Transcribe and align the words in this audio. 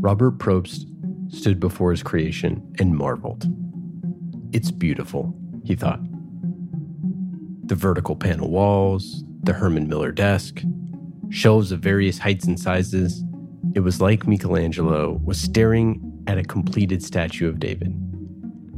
Robert 0.00 0.38
Propst 0.38 0.86
stood 1.34 1.58
before 1.58 1.90
his 1.90 2.02
creation 2.02 2.62
and 2.78 2.94
marveled. 2.94 3.46
It's 4.52 4.70
beautiful, 4.70 5.34
he 5.64 5.74
thought. 5.74 6.00
The 7.66 7.74
vertical 7.74 8.14
panel 8.14 8.50
walls, 8.50 9.24
the 9.42 9.54
Herman 9.54 9.88
Miller 9.88 10.12
desk, 10.12 10.62
shelves 11.30 11.72
of 11.72 11.80
various 11.80 12.18
heights 12.18 12.44
and 12.44 12.60
sizes. 12.60 13.24
It 13.74 13.80
was 13.80 14.00
like 14.00 14.26
Michelangelo 14.26 15.20
was 15.24 15.40
staring 15.40 16.22
at 16.26 16.38
a 16.38 16.44
completed 16.44 17.02
statue 17.02 17.48
of 17.48 17.58
David, 17.58 17.94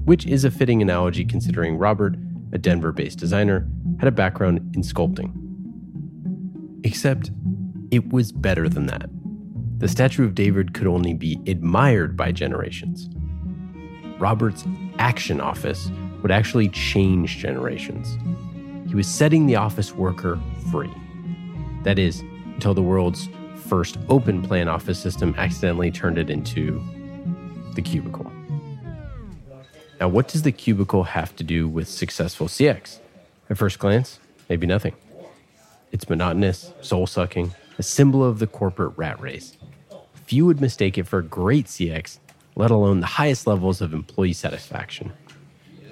which 0.05 0.27
is 0.27 0.45
a 0.45 0.51
fitting 0.51 0.81
analogy 0.81 1.25
considering 1.25 1.77
Robert, 1.77 2.17
a 2.53 2.59
Denver 2.59 2.93
based 2.93 3.19
designer, 3.19 3.69
had 3.99 4.09
a 4.09 4.13
background 4.13 4.59
in 4.75 4.83
sculpting. 4.83 5.33
Except 6.85 7.31
it 7.91 8.13
was 8.13 8.33
better 8.33 8.69
than 8.69 8.87
that. 8.87 9.11
The 9.79 9.89
statue 9.89 10.25
of 10.25 10.35
David 10.35 10.73
could 10.73 10.87
only 10.87 11.13
be 11.13 11.39
admired 11.47 12.17
by 12.17 12.33
generations. 12.33 13.11
Robert's 14.19 14.65
action 14.99 15.39
office 15.39 15.91
would 16.23 16.31
actually 16.31 16.71
change 16.71 17.37
generations. 17.37 18.17
He 18.89 18.95
was 18.95 19.07
setting 19.07 19.45
the 19.45 19.57
office 19.57 19.95
worker 19.95 20.41
free. 20.71 20.93
That 21.83 21.99
is, 21.99 22.23
until 22.55 22.73
the 22.73 22.83
world's 22.83 23.29
first 23.67 23.99
open 24.09 24.43
plan 24.43 24.67
office 24.67 24.99
system 24.99 25.35
accidentally 25.37 25.91
turned 25.91 26.17
it 26.17 26.31
into 26.31 26.83
the 27.75 27.83
cubicle. 27.83 28.33
Now, 30.01 30.09
what 30.09 30.29
does 30.29 30.41
the 30.43 30.53
cubicle 30.53 31.05
have 31.05 31.37
to 31.37 31.45
do 31.45 31.69
with 31.69 31.87
successful 31.87 32.47
CX? 32.47 32.99
At 33.51 33.59
first 33.59 33.79
glance, 33.79 34.21
maybe 34.49 34.67
nothing. 34.67 34.95
It's 35.93 36.09
monotonous, 36.09 36.73
soul 36.81 37.07
sucking, 37.07 37.55
a 37.79 37.83
symbol 37.83 38.25
of 38.25 38.39
the 38.39 38.47
corporate 38.47 38.97
rat 38.97 39.21
race. 39.21 39.57
Few 40.27 40.47
would 40.47 40.61
mistake 40.61 40.99
it 40.99 41.07
for 41.07 41.23
great 41.23 41.67
CX, 41.67 42.19
let 42.57 42.71
alone 42.71 43.01
the 43.01 43.07
highest 43.07 43.47
levels 43.47 43.81
of 43.81 43.93
employee 43.93 44.33
satisfaction. 44.33 45.13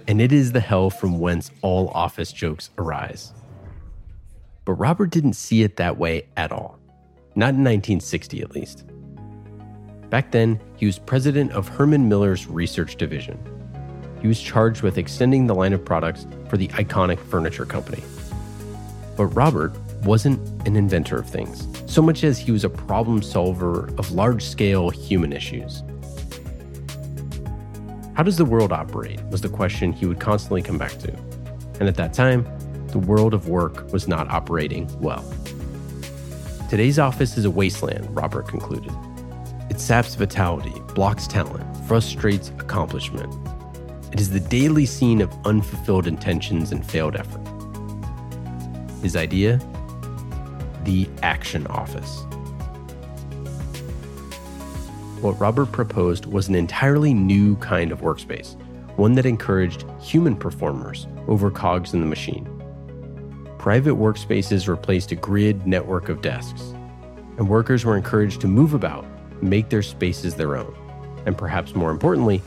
And 0.09 0.21
it 0.21 0.33
is 0.33 0.53
the 0.53 0.61
hell 0.61 0.91
from 0.91 1.19
whence 1.19 1.51
all 1.63 1.89
office 1.89 2.33
jokes 2.33 2.71
arise. 2.79 3.33
But 4.65 4.75
Robert 4.75 5.11
didn't 5.11 5.35
see 5.35 5.63
it 5.63 5.77
that 5.77 5.99
way 5.99 6.27
at 6.37 6.53
all. 6.53 6.79
Not 7.37 7.51
in 7.51 7.65
1960, 7.65 8.41
at 8.41 8.53
least. 8.53 8.85
Back 10.11 10.31
then, 10.31 10.61
he 10.77 10.87
was 10.87 10.99
president 10.99 11.53
of 11.53 11.69
Herman 11.69 12.09
Miller's 12.09 12.47
research 12.47 12.97
division. 12.97 13.39
He 14.23 14.29
was 14.29 14.41
charged 14.41 14.83
with 14.83 14.97
extending 14.97 15.47
the 15.47 15.55
line 15.55 15.73
of 15.73 15.85
products 15.85 16.27
for 16.49 16.57
the 16.57 16.69
iconic 16.69 17.19
furniture 17.19 17.67
company. 17.67 18.03
But 19.17 19.27
Robert 19.27 19.75
wasn't 20.05 20.39
an 20.67 20.77
inventor 20.77 21.17
of 21.17 21.29
things, 21.29 21.67
so 21.87 22.03
much 22.03 22.25
as 22.25 22.39
he 22.39 22.53
was 22.53 22.65
a 22.65 22.69
problem 22.69 23.23
solver 23.23 23.87
of 23.99 24.13
large 24.13 24.45
scale 24.45 24.91
human 24.91 25.33
issues. 25.33 25.83
How 28.15 28.23
does 28.23 28.37
the 28.37 28.45
world 28.45 28.73
operate? 28.73 29.21
was 29.25 29.41
the 29.41 29.49
question 29.49 29.93
he 29.93 30.07
would 30.07 30.21
constantly 30.21 30.63
come 30.63 30.79
back 30.79 30.93
to. 30.99 31.13
And 31.81 31.89
at 31.89 31.97
that 31.97 32.13
time, 32.13 32.47
the 32.89 32.99
world 33.01 33.35
of 33.35 33.49
work 33.49 33.93
was 33.93 34.07
not 34.07 34.31
operating 34.31 34.89
well. 35.01 35.25
Today's 36.71 36.99
office 36.99 37.37
is 37.37 37.45
a 37.45 37.51
wasteland, 37.51 38.15
Robert 38.15 38.47
concluded. 38.47 38.93
It 39.69 39.81
saps 39.81 40.15
vitality, 40.15 40.75
blocks 40.95 41.27
talent, 41.27 41.65
frustrates 41.89 42.51
accomplishment. 42.51 43.35
It 44.13 44.21
is 44.21 44.31
the 44.31 44.39
daily 44.39 44.87
scene 44.87 45.21
of 45.21 45.35
unfulfilled 45.45 46.07
intentions 46.07 46.71
and 46.71 46.87
failed 46.87 47.17
effort. 47.17 47.41
His 49.03 49.17
idea? 49.17 49.59
The 50.85 51.09
Action 51.23 51.67
Office. 51.69 52.25
What 55.23 55.41
Robert 55.41 55.73
proposed 55.73 56.27
was 56.27 56.49
an 56.49 56.55
entirely 56.55 57.15
new 57.15 57.57
kind 57.57 57.91
of 57.91 58.03
workspace, 58.03 58.55
one 58.97 59.15
that 59.15 59.25
encouraged 59.25 59.87
human 59.99 60.37
performers 60.37 61.07
over 61.27 61.51
cogs 61.51 61.95
in 61.95 62.01
the 62.01 62.07
machine. 62.07 62.47
Private 63.59 63.95
workspaces 63.95 64.69
replaced 64.69 65.11
a 65.11 65.17
grid 65.17 65.67
network 65.67 66.11
of 66.11 66.21
desks, 66.21 66.61
and 67.39 67.49
workers 67.49 67.87
were 67.87 67.97
encouraged 67.97 68.43
to 68.43 68.47
move 68.47 68.75
about, 68.75 69.07
make 69.43 69.71
their 69.71 69.83
spaces 69.83 70.35
their 70.35 70.55
own. 70.55 70.77
And 71.25 71.39
perhaps 71.39 71.75
more 71.75 71.91
importantly, 71.91 72.43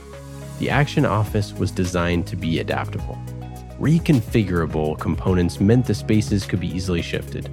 the 0.60 0.70
Action 0.70 1.08
Office 1.08 1.54
was 1.54 1.72
designed 1.72 2.28
to 2.28 2.36
be 2.36 2.60
adaptable. 2.60 3.18
Reconfigurable 3.80 5.00
components 5.00 5.60
meant 5.60 5.88
the 5.88 5.96
spaces 5.96 6.46
could 6.46 6.60
be 6.60 6.70
easily 6.70 7.02
shifted. 7.02 7.50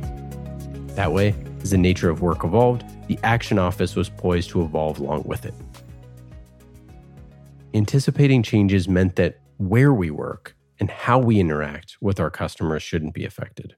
That 0.95 1.13
way, 1.13 1.35
as 1.61 1.71
the 1.71 1.79
nature 1.79 2.09
of 2.09 2.23
work 2.23 2.45
evolved, 2.45 2.85
the 3.09 3.19
Action 3.25 3.59
Office 3.59 3.97
was 3.97 4.09
poised 4.09 4.51
to 4.51 4.63
evolve 4.63 5.01
along 5.01 5.25
with 5.25 5.45
it. 5.45 5.55
Anticipating 7.75 8.45
changes 8.45 8.89
meant 8.89 9.17
that 9.17 9.41
where 9.57 9.93
we 9.93 10.11
work 10.11 10.57
and 10.79 10.91
how 10.91 11.19
we 11.19 11.41
interact 11.41 11.97
with 12.01 12.21
our 12.21 12.31
customers 12.31 12.83
shouldn't 12.83 13.15
be 13.15 13.25
affected. 13.25 13.75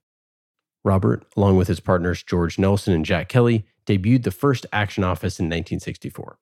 Robert, 0.85 1.25
along 1.37 1.57
with 1.57 1.69
his 1.69 1.81
partners 1.81 2.23
George 2.23 2.59
Nelson 2.59 2.93
and 2.93 3.05
Jack 3.05 3.29
Kelly, 3.29 3.65
debuted 3.87 4.25
the 4.25 4.31
first 4.31 4.67
Action 4.73 5.03
Office 5.03 5.41
in 5.41 5.47
1964. 5.47 6.39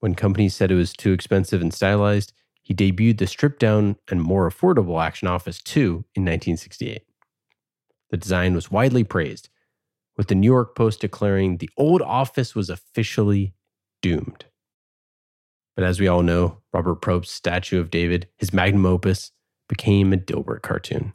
When 0.00 0.14
companies 0.16 0.56
said 0.56 0.72
it 0.72 0.76
was 0.76 0.92
too 0.92 1.12
expensive 1.12 1.60
and 1.60 1.72
stylized, 1.72 2.32
he 2.60 2.74
debuted 2.74 3.18
the 3.18 3.26
stripped 3.26 3.60
down 3.60 3.96
and 4.10 4.20
more 4.20 4.50
affordable 4.50 5.02
Action 5.02 5.28
Office 5.28 5.62
2 5.62 6.04
in 6.14 6.24
1968. 6.24 7.02
The 8.10 8.16
design 8.16 8.54
was 8.54 8.70
widely 8.70 9.04
praised, 9.04 9.48
with 10.16 10.28
the 10.28 10.34
New 10.34 10.50
York 10.50 10.76
Post 10.76 11.00
declaring 11.00 11.56
the 11.56 11.70
old 11.76 12.02
office 12.02 12.54
was 12.54 12.70
officially 12.70 13.54
doomed. 14.02 14.44
But 15.74 15.84
as 15.84 16.00
we 16.00 16.08
all 16.08 16.22
know, 16.22 16.58
Robert 16.72 16.96
Propst's 16.96 17.34
statue 17.34 17.80
of 17.80 17.90
David, 17.90 18.28
his 18.36 18.52
magnum 18.52 18.86
opus, 18.86 19.30
became 19.68 20.12
a 20.12 20.16
Dilbert 20.16 20.62
cartoon. 20.62 21.14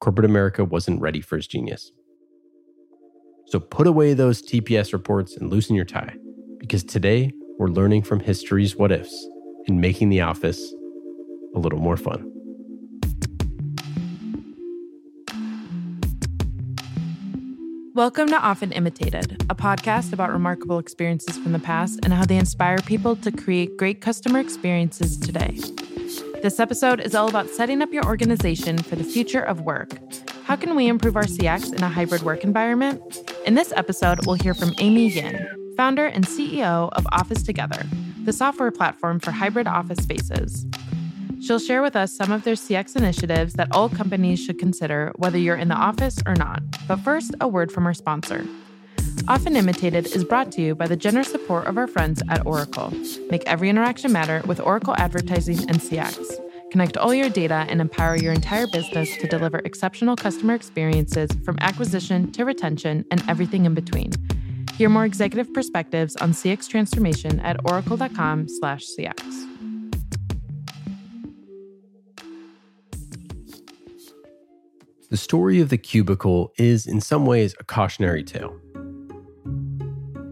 Corporate 0.00 0.24
America 0.24 0.64
wasn't 0.64 1.00
ready 1.00 1.20
for 1.20 1.36
his 1.36 1.46
genius. 1.46 1.92
So 3.46 3.60
put 3.60 3.86
away 3.86 4.12
those 4.12 4.42
TPS 4.42 4.92
reports 4.92 5.36
and 5.36 5.50
loosen 5.50 5.76
your 5.76 5.84
tie, 5.84 6.16
because 6.58 6.82
today 6.82 7.32
we're 7.58 7.68
learning 7.68 8.02
from 8.02 8.18
history's 8.20 8.74
what 8.74 8.90
ifs 8.90 9.28
and 9.68 9.80
making 9.80 10.08
the 10.08 10.20
office 10.20 10.74
a 11.54 11.58
little 11.58 11.78
more 11.78 11.96
fun. 11.96 12.35
Welcome 17.96 18.28
to 18.28 18.38
Often 18.38 18.72
Imitated, 18.72 19.42
a 19.48 19.54
podcast 19.54 20.12
about 20.12 20.30
remarkable 20.30 20.78
experiences 20.78 21.38
from 21.38 21.52
the 21.52 21.58
past 21.58 21.98
and 22.04 22.12
how 22.12 22.26
they 22.26 22.36
inspire 22.36 22.76
people 22.76 23.16
to 23.16 23.32
create 23.32 23.78
great 23.78 24.02
customer 24.02 24.38
experiences 24.38 25.16
today. 25.16 25.58
This 26.42 26.60
episode 26.60 27.00
is 27.00 27.14
all 27.14 27.26
about 27.26 27.48
setting 27.48 27.80
up 27.80 27.94
your 27.94 28.04
organization 28.04 28.76
for 28.76 28.96
the 28.96 29.02
future 29.02 29.40
of 29.40 29.62
work. 29.62 29.98
How 30.44 30.56
can 30.56 30.76
we 30.76 30.88
improve 30.88 31.16
our 31.16 31.22
CX 31.22 31.72
in 31.74 31.82
a 31.82 31.88
hybrid 31.88 32.22
work 32.22 32.44
environment? 32.44 33.00
In 33.46 33.54
this 33.54 33.72
episode, 33.74 34.26
we'll 34.26 34.36
hear 34.36 34.52
from 34.52 34.74
Amy 34.78 35.08
Yin, 35.08 35.74
founder 35.74 36.04
and 36.04 36.26
CEO 36.26 36.90
of 36.92 37.06
Office 37.12 37.42
Together, 37.42 37.82
the 38.24 38.32
software 38.34 38.70
platform 38.70 39.20
for 39.20 39.30
hybrid 39.30 39.66
office 39.66 40.02
spaces. 40.02 40.66
She'll 41.46 41.60
share 41.60 41.80
with 41.80 41.94
us 41.94 42.12
some 42.12 42.32
of 42.32 42.42
their 42.42 42.56
CX 42.56 42.96
initiatives 42.96 43.54
that 43.54 43.68
all 43.70 43.88
companies 43.88 44.40
should 44.40 44.58
consider, 44.58 45.12
whether 45.14 45.38
you're 45.38 45.54
in 45.54 45.68
the 45.68 45.76
office 45.76 46.18
or 46.26 46.34
not. 46.34 46.60
But 46.88 46.96
first, 46.96 47.36
a 47.40 47.46
word 47.46 47.70
from 47.70 47.86
our 47.86 47.94
sponsor. 47.94 48.44
Often 49.28 49.54
Imitated 49.54 50.06
is 50.06 50.24
brought 50.24 50.50
to 50.52 50.60
you 50.60 50.74
by 50.74 50.88
the 50.88 50.96
generous 50.96 51.30
support 51.30 51.68
of 51.68 51.78
our 51.78 51.86
friends 51.86 52.20
at 52.28 52.44
Oracle. 52.44 52.92
Make 53.30 53.44
every 53.46 53.68
interaction 53.68 54.10
matter 54.10 54.42
with 54.44 54.58
Oracle 54.58 54.96
Advertising 54.96 55.58
and 55.68 55.78
CX. 55.78 56.18
Connect 56.72 56.96
all 56.96 57.14
your 57.14 57.28
data 57.28 57.64
and 57.68 57.80
empower 57.80 58.16
your 58.16 58.32
entire 58.32 58.66
business 58.66 59.16
to 59.18 59.28
deliver 59.28 59.58
exceptional 59.58 60.16
customer 60.16 60.54
experiences 60.54 61.30
from 61.44 61.58
acquisition 61.60 62.32
to 62.32 62.44
retention 62.44 63.04
and 63.12 63.22
everything 63.28 63.66
in 63.66 63.74
between. 63.74 64.10
Hear 64.74 64.88
more 64.88 65.04
executive 65.04 65.54
perspectives 65.54 66.16
on 66.16 66.32
CX 66.32 66.66
transformation 66.68 67.38
at 67.38 67.64
oracle.com/cx. 67.70 69.55
The 75.16 75.22
story 75.22 75.62
of 75.62 75.70
the 75.70 75.78
cubicle 75.78 76.52
is, 76.58 76.86
in 76.86 77.00
some 77.00 77.24
ways, 77.24 77.54
a 77.58 77.64
cautionary 77.64 78.22
tale. 78.22 78.54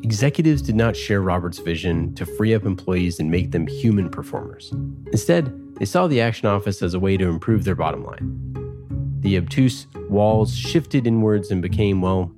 Executives 0.03 0.61
did 0.61 0.75
not 0.75 0.95
share 0.95 1.23
Robert's 1.23 1.59
vision 1.59 2.15
to 2.17 2.27
free 2.27 2.53
up 2.53 2.67
employees 2.67 3.19
and 3.19 3.31
make 3.31 3.53
them 3.53 3.67
human 3.67 4.11
performers. 4.11 4.75
Instead, 5.11 5.51
they 5.77 5.87
saw 5.87 6.07
the 6.07 6.21
Action 6.21 6.49
Office 6.49 6.83
as 6.83 6.93
a 6.93 7.01
way 7.01 7.17
to 7.17 7.27
improve 7.27 7.65
their 7.65 7.75
bottom 7.75 8.05
line. 8.05 9.17
The 9.21 9.39
obtuse 9.39 9.87
walls 10.11 10.55
shifted 10.55 11.07
inwards 11.07 11.51
and 11.51 11.63
became, 11.63 12.03
well, 12.03 12.31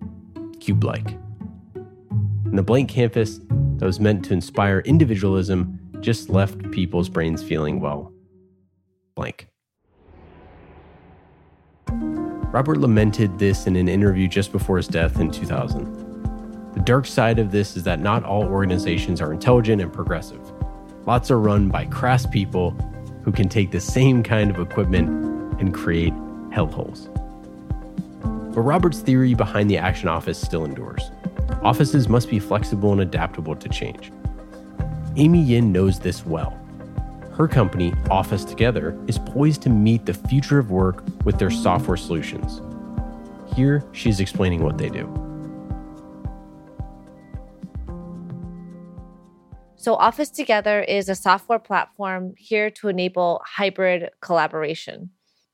cube 0.61 0.85
like. 0.85 1.19
And 1.75 2.57
the 2.57 2.63
blank 2.63 2.91
canvas 2.91 3.41
that 3.79 3.87
was 3.87 3.99
meant 3.99 4.25
to 4.27 4.35
inspire 4.35 4.83
individualism 4.85 5.81
just 5.99 6.31
left 6.31 6.71
people's 6.71 7.09
brains 7.09 7.43
feeling, 7.43 7.81
well, 7.81 8.13
blank. 9.17 9.49
Robert 12.53 12.79
lamented 12.79 13.39
this 13.39 13.67
in 13.67 13.77
an 13.77 13.89
interview 13.89 14.29
just 14.29 14.53
before 14.53 14.77
his 14.77 14.89
death 14.89 15.21
in 15.21 15.31
2000. 15.31 16.73
The 16.75 16.81
dark 16.81 17.07
side 17.07 17.39
of 17.39 17.51
this 17.51 17.77
is 17.77 17.83
that 17.85 18.01
not 18.01 18.25
all 18.25 18.45
organizations 18.45 19.21
are 19.21 19.33
intelligent 19.33 19.83
and 19.83 19.93
progressive. 19.93 20.41
Lots 21.07 21.31
are 21.31 21.41
run 21.41 21.69
by 21.69 21.87
crass 21.87 22.27
people 22.27 22.71
who 23.23 23.33
can 23.33 23.49
take 23.49 23.71
the 23.71 23.81
same 23.81 24.23
kind 24.23 24.51
of 24.51 24.61
equipment 24.61 25.09
and 25.61 25.75
create 25.75 26.13
hellholes. 26.51 27.13
But 28.55 28.61
Robert's 28.63 29.01
theory 29.01 29.35
behind 29.35 29.69
the 29.69 29.79
Action 29.79 30.09
Office 30.09 30.41
still 30.41 30.65
endures. 30.65 31.11
Offices 31.63 32.09
must 32.09 32.31
be 32.31 32.39
flexible 32.39 32.93
and 32.93 33.01
adaptable 33.01 33.57
to 33.57 33.69
change. 33.69 34.13
Amy 35.17 35.43
Yin 35.43 35.73
knows 35.73 35.99
this 35.99 36.25
well. 36.25 36.59
Her 37.37 37.47
company, 37.47 37.93
Office 38.11 38.47
Together, 38.47 38.99
is 39.07 39.19
poised 39.19 39.61
to 39.63 39.69
meet 39.69 40.07
the 40.07 40.15
future 40.15 40.59
of 40.59 40.71
work 40.71 41.05
with 41.27 41.39
their 41.39 41.51
software 41.51 41.99
solutions. 41.99 42.63
Here, 43.55 43.85
she's 43.93 44.21
explaining 44.21 44.63
what 44.63 44.79
they 44.79 44.89
do. 44.89 45.05
So, 49.77 49.97
Office 49.97 50.31
Together 50.31 50.81
is 50.81 51.11
a 51.11 51.15
software 51.15 51.59
platform 51.59 52.33
here 52.39 52.71
to 52.71 52.89
enable 52.89 53.43
hybrid 53.45 54.09
collaboration. 54.23 55.11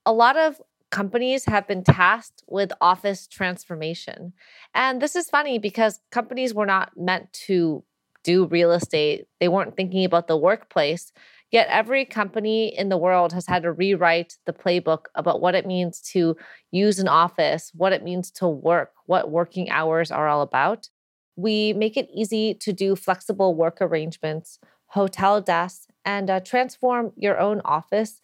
A 0.06 0.12
lot 0.12 0.36
of 0.36 0.62
companies 0.92 1.46
have 1.46 1.66
been 1.66 1.82
tasked 1.82 2.44
with 2.46 2.72
office 2.80 3.26
transformation. 3.26 4.34
And 4.72 5.02
this 5.02 5.16
is 5.16 5.28
funny 5.28 5.58
because 5.58 5.98
companies 6.12 6.54
were 6.54 6.66
not 6.66 6.92
meant 6.96 7.32
to 7.48 7.82
do 8.22 8.46
real 8.46 8.70
estate, 8.70 9.26
they 9.40 9.48
weren't 9.48 9.76
thinking 9.76 10.04
about 10.04 10.28
the 10.28 10.36
workplace. 10.36 11.12
Yet 11.52 11.68
every 11.68 12.06
company 12.06 12.68
in 12.68 12.88
the 12.88 12.96
world 12.96 13.34
has 13.34 13.46
had 13.46 13.62
to 13.62 13.72
rewrite 13.72 14.38
the 14.46 14.54
playbook 14.54 15.04
about 15.14 15.42
what 15.42 15.54
it 15.54 15.66
means 15.66 16.00
to 16.12 16.34
use 16.70 16.98
an 16.98 17.08
office, 17.08 17.70
what 17.74 17.92
it 17.92 18.02
means 18.02 18.30
to 18.32 18.48
work, 18.48 18.92
what 19.04 19.30
working 19.30 19.68
hours 19.68 20.10
are 20.10 20.28
all 20.28 20.40
about. 20.40 20.88
We 21.36 21.74
make 21.74 21.98
it 21.98 22.08
easy 22.12 22.54
to 22.54 22.72
do 22.72 22.96
flexible 22.96 23.54
work 23.54 23.78
arrangements, 23.82 24.58
hotel 24.86 25.42
desks, 25.42 25.86
and 26.06 26.30
uh, 26.30 26.40
transform 26.40 27.12
your 27.16 27.38
own 27.38 27.60
office 27.66 28.22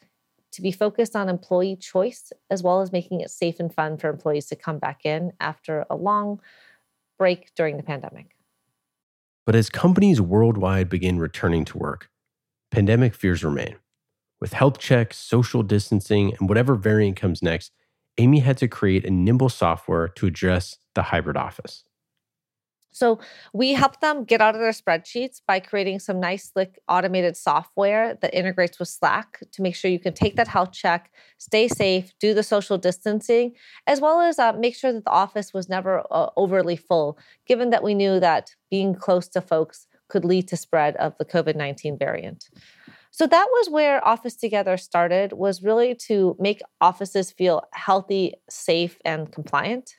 to 0.53 0.63
be 0.63 0.73
focused 0.73 1.15
on 1.15 1.29
employee 1.29 1.77
choice, 1.77 2.33
as 2.51 2.63
well 2.63 2.81
as 2.81 2.93
making 2.93 3.21
it 3.21 3.31
safe 3.31 3.61
and 3.61 3.73
fun 3.73 3.99
for 3.99 4.09
employees 4.09 4.47
to 4.47 4.57
come 4.57 4.79
back 4.79 5.05
in 5.05 5.33
after 5.39 5.85
a 5.91 5.97
long 5.97 6.41
break 7.19 7.55
during 7.55 7.77
the 7.77 7.83
pandemic. 7.83 8.35
But 9.45 9.55
as 9.55 9.69
companies 9.69 10.19
worldwide 10.19 10.89
begin 10.89 11.19
returning 11.19 11.67
to 11.67 11.79
work, 11.79 12.09
pandemic 12.71 13.15
fears 13.15 13.45
remain. 13.45 13.77
With 14.41 14.53
health 14.53 14.79
checks, 14.79 15.17
social 15.17 15.63
distancing, 15.63 16.35
and 16.39 16.49
whatever 16.49 16.75
variant 16.75 17.17
comes 17.17 17.43
next, 17.43 17.73
Amy 18.19 18.41
had 18.41 18.57
to 18.59 18.69
create 18.69 19.05
a 19.05 19.11
nimble 19.11 19.49
software 19.49 20.09
to 20.09 20.27
address 20.27 20.77
the 20.95 21.03
hybrid 21.03 21.37
office. 21.37 21.85
So 22.91 23.21
we 23.53 23.75
help 23.75 24.01
them 24.01 24.25
get 24.25 24.41
out 24.41 24.55
of 24.55 24.61
their 24.61 24.73
spreadsheets 24.73 25.41
by 25.47 25.61
creating 25.61 26.01
some 26.01 26.19
nice, 26.19 26.51
slick 26.51 26.79
automated 26.89 27.37
software 27.37 28.15
that 28.21 28.35
integrates 28.35 28.79
with 28.79 28.89
Slack 28.89 29.41
to 29.53 29.63
make 29.63 29.77
sure 29.77 29.91
you 29.91 29.99
can 29.99 30.15
take 30.15 30.37
that 30.37 30.49
health 30.49 30.73
check, 30.73 31.13
stay 31.37 31.69
safe, 31.69 32.13
do 32.19 32.35
the 32.35 32.43
social 32.43 32.79
distancing, 32.79 33.53
as 33.87 34.01
well 34.01 34.21
as 34.21 34.39
uh, 34.39 34.53
make 34.55 34.75
sure 34.75 34.93
that 34.93 35.05
the 35.05 35.11
office 35.11 35.53
was 35.53 35.69
never 35.69 36.03
uh, 36.11 36.31
overly 36.37 36.77
full, 36.77 37.19
given 37.47 37.71
that 37.71 37.85
we 37.85 37.95
knew 37.95 38.19
that 38.19 38.55
being 38.71 38.95
close 38.95 39.29
to 39.29 39.41
folks 39.41 39.87
could 40.09 40.25
lead 40.25 40.49
to 40.49 40.57
spread 40.57 40.97
of 40.97 41.17
the 41.19 41.25
COVID-19 41.25 41.99
variant. 41.99 42.49
So 43.11 43.27
that 43.27 43.47
was 43.51 43.71
where 43.71 44.07
Office 44.07 44.37
Together 44.37 44.77
started 44.77 45.33
was 45.33 45.63
really 45.63 45.95
to 46.07 46.37
make 46.39 46.61
offices 46.81 47.33
feel 47.33 47.63
healthy, 47.73 48.35
safe, 48.49 48.99
and 49.05 49.33
compliant. 49.33 49.95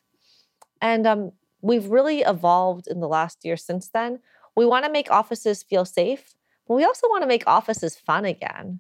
And 0.82 1.06
um, 1.06 1.32
we've 1.62 1.88
really 1.88 2.22
evolved 2.22 2.88
in 2.88 3.00
the 3.00 3.08
last 3.08 3.44
year 3.44 3.58
since 3.58 3.90
then. 3.90 4.20
We 4.56 4.66
want 4.66 4.86
to 4.86 4.92
make 4.92 5.12
offices 5.12 5.64
feel 5.64 5.86
safe, 5.86 6.34
but 6.68 6.76
we 6.76 6.86
also 6.86 7.08
want 7.10 7.24
to 7.24 7.28
make 7.28 7.44
offices 7.48 7.98
fun 7.98 8.26
again. 8.26 8.80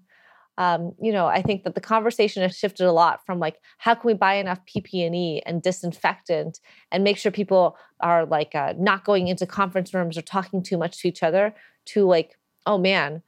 Um, 0.59 0.93
you 1.01 1.11
know, 1.11 1.25
I 1.25 1.41
think 1.41 1.63
that 1.63 1.73
the 1.73 1.81
conversation 1.81 2.43
has 2.43 2.55
shifted 2.55 2.85
a 2.85 2.91
lot 2.91 3.25
from 3.25 3.39
like, 3.39 3.59
how 3.77 3.95
can 3.95 4.07
we 4.07 4.13
buy 4.13 4.35
enough 4.35 4.59
PPE 4.65 5.41
and 5.45 5.61
disinfectant 5.61 6.59
and 6.91 7.03
make 7.03 7.17
sure 7.17 7.31
people 7.31 7.77
are 8.01 8.25
like 8.25 8.53
uh, 8.53 8.73
not 8.77 9.05
going 9.05 9.29
into 9.29 9.47
conference 9.47 9.93
rooms 9.93 10.17
or 10.17 10.21
talking 10.21 10.61
too 10.61 10.77
much 10.77 11.01
to 11.01 11.07
each 11.07 11.23
other, 11.23 11.55
to 11.85 12.05
like, 12.05 12.37
oh 12.65 12.77
man, 12.77 13.23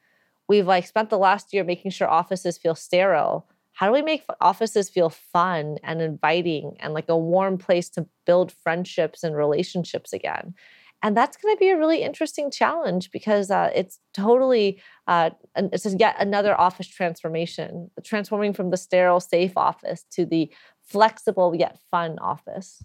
we've 0.47 0.67
like 0.67 0.85
spent 0.85 1.09
the 1.09 1.17
last 1.17 1.53
year 1.53 1.63
making 1.63 1.91
sure 1.91 2.09
offices 2.09 2.57
feel 2.57 2.75
sterile 2.75 3.47
how 3.73 3.87
do 3.87 3.93
we 3.93 4.01
make 4.01 4.23
offices 4.39 4.89
feel 4.89 5.09
fun 5.09 5.77
and 5.83 6.01
inviting 6.01 6.75
and 6.79 6.93
like 6.93 7.09
a 7.09 7.17
warm 7.17 7.57
place 7.57 7.89
to 7.89 8.05
build 8.25 8.51
friendships 8.51 9.23
and 9.23 9.35
relationships 9.35 10.13
again? 10.13 10.53
And 11.03 11.17
that's 11.17 11.35
going 11.37 11.55
to 11.55 11.59
be 11.59 11.69
a 11.69 11.77
really 11.77 12.03
interesting 12.03 12.51
challenge 12.51 13.09
because 13.11 13.49
uh, 13.49 13.71
it's 13.73 13.99
totally 14.13 14.79
uh, 15.07 15.31
it's 15.55 15.85
yet 15.99 16.15
another 16.19 16.59
office 16.59 16.87
transformation, 16.87 17.89
transforming 18.03 18.53
from 18.53 18.69
the 18.69 18.77
sterile, 18.77 19.19
safe 19.19 19.57
office 19.57 20.05
to 20.11 20.25
the 20.25 20.51
flexible 20.83 21.55
yet 21.55 21.79
fun 21.89 22.19
office. 22.19 22.83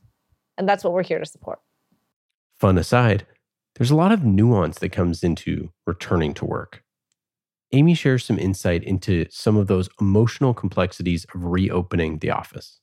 And 0.57 0.69
that's 0.69 0.83
what 0.83 0.95
we're 0.95 1.03
here 1.03 1.19
to 1.19 1.27
support. 1.27 1.61
Fun 2.59 2.79
aside, 2.79 3.27
there's 3.75 3.91
a 3.91 3.97
lot 3.97 4.13
of 4.13 4.25
nuance 4.25 4.79
that 4.79 4.93
comes 4.93 5.23
into 5.23 5.71
returning 5.87 6.33
to 6.35 6.47
work. 6.47 6.83
Amy 7.73 7.95
shares 7.95 8.25
some 8.25 8.39
insight 8.39 8.83
into 8.83 9.27
some 9.29 9.57
of 9.57 9.67
those 9.67 9.91
emotional 10.01 10.55
complexities 10.55 11.27
of 11.35 11.45
reopening 11.45 12.19
the 12.19 12.31
office. 12.31 12.81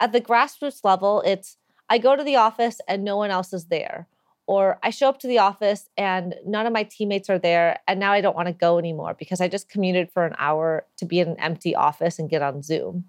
At 0.00 0.12
the 0.12 0.20
grassroots 0.20 0.84
level, 0.84 1.22
it's 1.24 1.56
I 1.88 1.98
go 1.98 2.16
to 2.16 2.24
the 2.24 2.34
office 2.34 2.80
and 2.88 3.04
no 3.04 3.16
one 3.16 3.30
else 3.30 3.52
is 3.52 3.66
there. 3.66 4.08
Or 4.46 4.78
I 4.82 4.90
show 4.90 5.08
up 5.08 5.18
to 5.20 5.26
the 5.26 5.38
office 5.38 5.88
and 5.96 6.36
none 6.46 6.66
of 6.66 6.72
my 6.72 6.84
teammates 6.84 7.28
are 7.28 7.38
there. 7.38 7.78
And 7.88 7.98
now 7.98 8.12
I 8.12 8.20
don't 8.20 8.36
want 8.36 8.46
to 8.46 8.52
go 8.52 8.78
anymore 8.78 9.14
because 9.18 9.40
I 9.40 9.48
just 9.48 9.68
commuted 9.68 10.10
for 10.12 10.24
an 10.24 10.36
hour 10.38 10.86
to 10.98 11.04
be 11.04 11.18
in 11.18 11.28
an 11.28 11.40
empty 11.40 11.74
office 11.74 12.18
and 12.18 12.30
get 12.30 12.42
on 12.42 12.62
Zoom. 12.62 13.04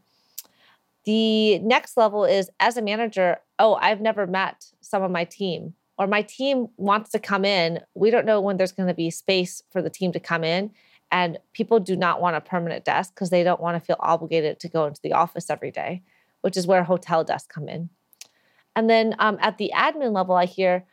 The 1.05 1.59
next 1.59 1.95
level 1.95 2.25
is 2.25 2.49
as 2.59 2.75
a 2.75 2.81
manager, 2.81 3.37
oh, 3.59 3.75
I've 3.75 4.01
never 4.01 4.27
met 4.27 4.65
some 4.81 5.03
of 5.03 5.11
my 5.11 5.23
team, 5.23 5.73
or 5.97 6.05
my 6.05 6.21
team 6.21 6.67
wants 6.75 7.11
to 7.11 7.19
come 7.19 7.45
in. 7.45 7.79
We 7.93 8.11
don't 8.11 8.25
know 8.25 8.41
when 8.41 8.57
there's 8.57 8.73
going 8.73 8.89
to 8.89 8.93
be 8.93 9.09
space 9.09 9.63
for 9.71 9.81
the 9.81 9.89
team 9.89 10.11
to 10.11 10.19
come 10.19 10.43
in. 10.43 10.71
And 11.11 11.37
people 11.53 11.79
do 11.79 11.95
not 11.95 12.19
want 12.19 12.35
a 12.35 12.41
permanent 12.41 12.83
desk 12.83 13.13
because 13.15 13.29
they 13.29 13.43
don't 13.43 13.61
want 13.61 13.75
to 13.81 13.85
feel 13.85 13.95
obligated 13.99 14.59
to 14.59 14.67
go 14.67 14.85
into 14.85 15.01
the 15.01 15.13
office 15.13 15.49
every 15.49 15.71
day, 15.71 16.03
which 16.41 16.57
is 16.57 16.67
where 16.67 16.83
hotel 16.83 17.23
desks 17.23 17.47
come 17.47 17.69
in. 17.69 17.89
And 18.75 18.89
then 18.89 19.15
um, 19.19 19.37
at 19.39 19.57
the 19.57 19.71
admin 19.73 20.11
level, 20.11 20.35
I 20.35 20.45
hear 20.45 20.85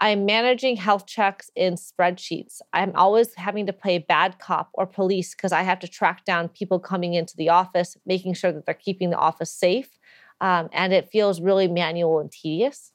I'm 0.00 0.26
managing 0.26 0.76
health 0.76 1.06
checks 1.06 1.50
in 1.54 1.74
spreadsheets. 1.74 2.60
I'm 2.72 2.92
always 2.94 3.34
having 3.34 3.66
to 3.66 3.72
play 3.72 3.98
bad 3.98 4.38
cop 4.38 4.70
or 4.74 4.86
police 4.86 5.34
because 5.34 5.52
I 5.52 5.62
have 5.62 5.78
to 5.80 5.88
track 5.88 6.24
down 6.24 6.48
people 6.48 6.78
coming 6.78 7.14
into 7.14 7.36
the 7.36 7.48
office, 7.48 7.96
making 8.04 8.34
sure 8.34 8.52
that 8.52 8.66
they're 8.66 8.74
keeping 8.74 9.10
the 9.10 9.16
office 9.16 9.52
safe. 9.52 9.98
Um, 10.40 10.68
and 10.72 10.92
it 10.92 11.10
feels 11.10 11.40
really 11.40 11.68
manual 11.68 12.18
and 12.18 12.30
tedious. 12.30 12.92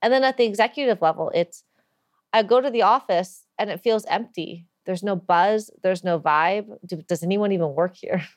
And 0.00 0.12
then 0.12 0.24
at 0.24 0.36
the 0.36 0.44
executive 0.44 1.02
level, 1.02 1.30
it's 1.34 1.64
I 2.32 2.42
go 2.42 2.60
to 2.60 2.70
the 2.70 2.82
office 2.82 3.44
and 3.58 3.68
it 3.68 3.82
feels 3.82 4.04
empty. 4.06 4.66
There's 4.86 5.02
no 5.02 5.16
buzz, 5.16 5.70
there's 5.82 6.04
no 6.04 6.20
vibe. 6.20 6.78
Do, 6.86 7.02
does 7.02 7.22
anyone 7.22 7.52
even 7.52 7.74
work 7.74 7.96
here? 7.96 8.26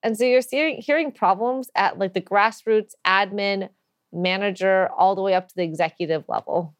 And 0.00 0.16
so 0.16 0.24
you're 0.24 0.42
seeing, 0.42 0.80
hearing 0.80 1.10
problems 1.10 1.70
at 1.74 1.98
like 1.98 2.14
the 2.14 2.20
grassroots 2.20 2.92
admin, 3.04 3.68
manager, 4.12 4.88
all 4.96 5.16
the 5.16 5.22
way 5.22 5.34
up 5.34 5.48
to 5.48 5.56
the 5.56 5.64
executive 5.64 6.22
level. 6.28 6.76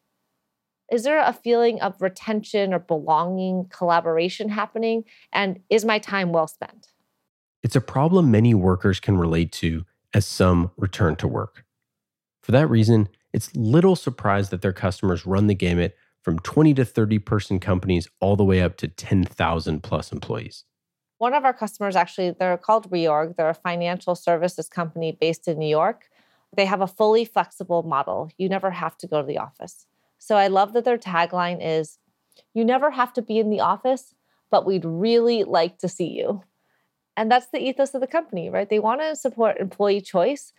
Is 0.91 1.03
there 1.03 1.21
a 1.21 1.33
feeling 1.33 1.79
of 1.81 2.01
retention 2.01 2.73
or 2.73 2.79
belonging, 2.79 3.65
collaboration 3.69 4.49
happening? 4.49 5.03
And 5.31 5.59
is 5.69 5.85
my 5.85 5.99
time 5.99 6.31
well 6.31 6.47
spent? 6.47 6.87
It's 7.61 7.75
a 7.75 7.81
problem 7.81 8.31
many 8.31 8.53
workers 8.53 8.99
can 8.99 9.17
relate 9.17 9.51
to 9.53 9.85
as 10.13 10.25
some 10.25 10.71
return 10.77 11.15
to 11.17 11.27
work. 11.27 11.65
For 12.41 12.51
that 12.53 12.69
reason, 12.69 13.09
it's 13.33 13.55
little 13.55 13.95
surprise 13.95 14.49
that 14.49 14.61
their 14.61 14.73
customers 14.73 15.25
run 15.25 15.47
the 15.47 15.53
gamut 15.53 15.95
from 16.23 16.39
20 16.39 16.73
to 16.75 16.85
30 16.85 17.19
person 17.19 17.59
companies 17.59 18.07
all 18.19 18.35
the 18.35 18.43
way 18.43 18.61
up 18.61 18.75
to 18.77 18.87
10,000 18.87 19.83
plus 19.83 20.11
employees. 20.11 20.63
One 21.19 21.33
of 21.33 21.45
our 21.45 21.53
customers, 21.53 21.95
actually, 21.95 22.31
they're 22.31 22.57
called 22.57 22.89
Reorg. 22.89 23.35
They're 23.35 23.49
a 23.49 23.53
financial 23.53 24.15
services 24.15 24.69
company 24.69 25.15
based 25.19 25.47
in 25.47 25.59
New 25.59 25.67
York. 25.67 26.09
They 26.55 26.65
have 26.65 26.81
a 26.81 26.87
fully 26.87 27.25
flexible 27.25 27.83
model. 27.83 28.31
You 28.37 28.49
never 28.49 28.71
have 28.71 28.97
to 28.99 29.07
go 29.07 29.21
to 29.21 29.27
the 29.27 29.37
office. 29.37 29.85
So 30.19 30.35
I 30.37 30.47
love 30.47 30.73
that 30.73 30.85
their 30.85 30.99
tagline 30.99 31.59
is 31.61 31.97
You 32.53 32.65
never 32.65 32.91
have 32.91 33.13
to 33.13 33.21
be 33.23 33.39
in 33.39 33.49
the 33.49 33.61
office, 33.61 34.15
but 34.51 34.65
we'd 34.65 34.85
really 34.85 35.43
like 35.45 35.79
to 35.79 35.89
see 35.89 36.09
you. 36.09 36.43
And 37.17 37.31
that's 37.31 37.47
the 37.47 37.59
ethos 37.59 37.93
of 37.93 38.01
the 38.01 38.07
company, 38.07 38.49
right? 38.49 38.69
They 38.69 38.79
want 38.79 39.01
to 39.01 39.15
support 39.15 39.57
employee 39.59 40.01
choice, 40.01 40.53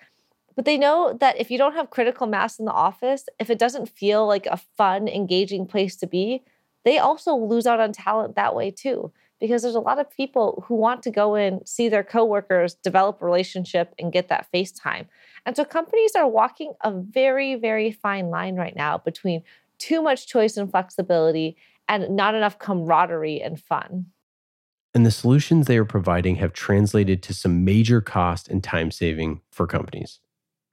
but 0.56 0.64
they 0.64 0.78
know 0.78 1.16
that 1.20 1.40
if 1.40 1.50
you 1.50 1.58
don't 1.58 1.74
have 1.74 1.90
critical 1.90 2.26
mass 2.26 2.58
in 2.58 2.66
the 2.66 2.72
office, 2.72 3.26
if 3.38 3.50
it 3.50 3.58
doesn't 3.58 3.88
feel 3.88 4.26
like 4.26 4.46
a 4.46 4.56
fun, 4.56 5.08
engaging 5.08 5.66
place 5.66 5.96
to 5.98 6.06
be, 6.06 6.42
they 6.84 6.98
also 6.98 7.34
lose 7.36 7.66
out 7.66 7.80
on 7.80 7.92
talent 7.92 8.36
that 8.36 8.54
way 8.54 8.70
too. 8.70 9.12
Because 9.40 9.62
there's 9.62 9.74
a 9.74 9.80
lot 9.80 9.98
of 9.98 10.10
people 10.10 10.64
who 10.66 10.74
want 10.74 11.02
to 11.04 11.10
go 11.10 11.34
in, 11.34 11.64
see 11.64 11.88
their 11.88 12.04
coworkers, 12.04 12.74
develop 12.74 13.22
a 13.22 13.24
relationship, 13.24 13.94
and 13.98 14.12
get 14.12 14.28
that 14.28 14.50
face 14.50 14.70
time. 14.70 15.06
And 15.46 15.56
so 15.56 15.64
companies 15.64 16.14
are 16.14 16.28
walking 16.28 16.74
a 16.82 16.92
very, 16.92 17.54
very 17.54 17.90
fine 17.90 18.28
line 18.28 18.56
right 18.56 18.76
now 18.76 18.98
between 18.98 19.42
too 19.78 20.02
much 20.02 20.26
choice 20.26 20.56
and 20.56 20.70
flexibility 20.70 21.56
and 21.88 22.14
not 22.14 22.34
enough 22.34 22.58
camaraderie 22.58 23.40
and 23.40 23.58
fun. 23.58 24.06
And 24.92 25.06
the 25.06 25.10
solutions 25.10 25.66
they 25.66 25.78
are 25.78 25.84
providing 25.84 26.36
have 26.36 26.52
translated 26.52 27.22
to 27.22 27.34
some 27.34 27.64
major 27.64 28.00
cost 28.00 28.48
and 28.48 28.62
time 28.62 28.90
saving 28.90 29.40
for 29.50 29.66
companies. 29.66 30.20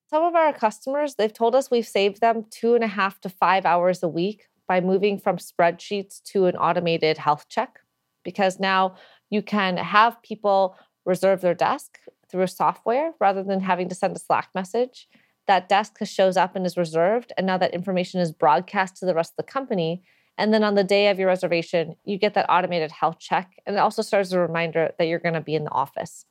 Some 0.09 0.23
of 0.23 0.35
our 0.35 0.53
customers, 0.53 1.15
they've 1.15 1.33
told 1.33 1.55
us 1.55 1.69
we've 1.69 1.87
saved 1.87 2.21
them 2.21 2.45
two 2.49 2.75
and 2.75 2.83
a 2.83 2.87
half 2.87 3.19
to 3.21 3.29
five 3.29 3.65
hours 3.65 4.01
a 4.01 4.07
week 4.07 4.47
by 4.67 4.81
moving 4.81 5.19
from 5.19 5.37
spreadsheets 5.37 6.21
to 6.23 6.45
an 6.45 6.55
automated 6.55 7.17
health 7.17 7.47
check. 7.47 7.79
Because 8.27 8.59
now 8.59 8.95
you 9.29 9.41
can 9.41 9.77
have 9.77 10.21
people 10.21 10.75
reserve 11.05 11.39
their 11.39 11.53
desk 11.53 11.97
through 12.29 12.47
software 12.47 13.13
rather 13.21 13.41
than 13.41 13.61
having 13.61 13.87
to 13.87 13.95
send 13.95 14.17
a 14.17 14.19
Slack 14.19 14.49
message. 14.53 15.07
That 15.47 15.69
desk 15.69 15.95
shows 16.03 16.35
up 16.35 16.57
and 16.57 16.65
is 16.65 16.75
reserved. 16.75 17.31
And 17.37 17.47
now 17.47 17.57
that 17.57 17.73
information 17.73 18.19
is 18.19 18.33
broadcast 18.33 18.97
to 18.97 19.05
the 19.05 19.15
rest 19.15 19.31
of 19.31 19.37
the 19.37 19.51
company. 19.51 20.03
And 20.37 20.53
then 20.53 20.65
on 20.65 20.75
the 20.75 20.83
day 20.83 21.07
of 21.07 21.19
your 21.19 21.29
reservation, 21.29 21.95
you 22.03 22.17
get 22.17 22.33
that 22.33 22.49
automated 22.49 22.91
health 22.91 23.17
check. 23.17 23.53
And 23.65 23.77
it 23.77 23.79
also 23.79 24.01
serves 24.01 24.29
as 24.29 24.33
a 24.33 24.41
reminder 24.41 24.91
that 24.97 25.07
you're 25.07 25.19
going 25.19 25.35
to 25.35 25.41
be 25.41 25.55
in 25.55 25.63
the 25.63 25.71
office. 25.71 26.25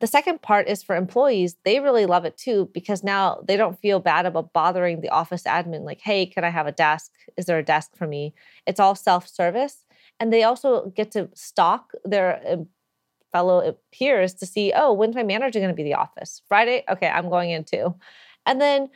The 0.00 0.06
second 0.06 0.42
part 0.42 0.66
is 0.66 0.82
for 0.82 0.96
employees. 0.96 1.56
They 1.64 1.78
really 1.78 2.06
love 2.06 2.24
it 2.24 2.36
too 2.36 2.70
because 2.72 3.04
now 3.04 3.40
they 3.46 3.56
don't 3.56 3.78
feel 3.78 4.00
bad 4.00 4.26
about 4.26 4.52
bothering 4.52 5.00
the 5.00 5.10
office 5.10 5.44
admin, 5.44 5.84
like, 5.84 6.00
hey, 6.00 6.24
can 6.26 6.42
I 6.42 6.48
have 6.48 6.66
a 6.66 6.72
desk? 6.72 7.12
Is 7.36 7.44
there 7.44 7.58
a 7.58 7.64
desk 7.64 7.90
for 7.96 8.06
me? 8.06 8.34
It's 8.66 8.80
all 8.80 8.94
self 8.94 9.28
service. 9.28 9.84
And 10.20 10.32
they 10.32 10.44
also 10.44 10.92
get 10.94 11.10
to 11.12 11.28
stalk 11.34 11.92
their 12.04 12.40
um, 12.46 12.68
fellow 13.32 13.76
peers 13.92 14.34
to 14.34 14.46
see, 14.46 14.72
oh, 14.74 14.92
when's 14.92 15.16
my 15.16 15.22
manager 15.22 15.58
going 15.58 15.70
to 15.70 15.74
be 15.74 15.82
the 15.82 15.94
office? 15.94 16.42
Friday? 16.46 16.84
Okay, 16.88 17.08
I'm 17.08 17.30
going 17.30 17.50
in 17.50 17.64
too. 17.64 17.94
And 18.46 18.60
then 18.60 18.90